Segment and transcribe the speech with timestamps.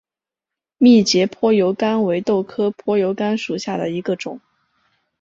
[0.79, 4.41] 密节坡油甘为豆科坡油甘属下的一个种。